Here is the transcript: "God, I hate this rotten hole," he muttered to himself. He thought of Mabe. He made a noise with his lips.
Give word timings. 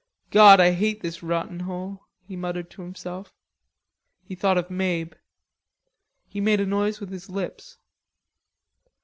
"God, 0.31 0.59
I 0.59 0.71
hate 0.71 1.01
this 1.03 1.21
rotten 1.21 1.59
hole," 1.59 2.07
he 2.27 2.35
muttered 2.35 2.71
to 2.71 2.81
himself. 2.81 3.35
He 4.23 4.33
thought 4.33 4.57
of 4.57 4.71
Mabe. 4.71 5.13
He 6.27 6.41
made 6.41 6.59
a 6.59 6.65
noise 6.65 6.99
with 6.99 7.11
his 7.11 7.29
lips. 7.29 7.77